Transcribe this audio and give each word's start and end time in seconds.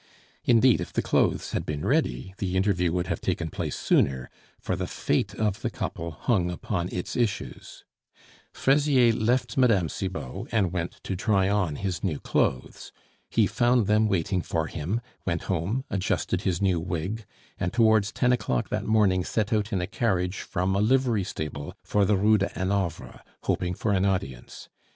Indeed, 0.45 0.81
if 0.81 0.91
the 0.91 1.03
clothes 1.03 1.51
had 1.51 1.63
been 1.63 1.85
ready, 1.85 2.33
the 2.39 2.57
interview 2.57 2.91
would 2.91 3.05
have 3.05 3.21
taken 3.21 3.51
place 3.51 3.75
sooner, 3.77 4.31
for 4.59 4.75
the 4.75 4.87
fate 4.87 5.35
of 5.35 5.61
the 5.61 5.69
couple 5.69 6.09
hung 6.09 6.49
upon 6.49 6.89
its 6.91 7.15
issues. 7.15 7.83
Fraisier 8.51 9.13
left 9.13 9.57
Mme. 9.57 9.85
Cibot, 9.89 10.47
and 10.51 10.73
went 10.73 10.93
to 11.03 11.15
try 11.15 11.49
on 11.49 11.75
his 11.75 12.03
new 12.03 12.19
clothes. 12.19 12.91
He 13.29 13.45
found 13.45 13.85
them 13.85 14.07
waiting 14.07 14.41
for 14.41 14.65
him, 14.65 15.01
went 15.23 15.43
home, 15.43 15.83
adjusted 15.91 16.41
his 16.41 16.63
new 16.63 16.79
wig, 16.79 17.23
and 17.59 17.71
towards 17.71 18.11
ten 18.11 18.33
o'clock 18.33 18.69
that 18.69 18.87
morning 18.87 19.23
set 19.23 19.53
out 19.53 19.71
in 19.71 19.81
a 19.81 19.85
carriage 19.85 20.39
from 20.39 20.75
a 20.75 20.79
livery 20.81 21.23
stable 21.23 21.75
for 21.83 22.05
the 22.05 22.17
Rue 22.17 22.39
de 22.39 22.47
Hanovre, 22.55 23.19
hoping 23.43 23.75
for 23.75 23.91
an 23.93 24.05
audience. 24.05 24.67